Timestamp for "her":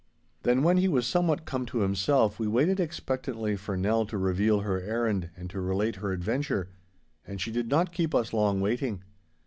4.61-4.81, 5.97-6.11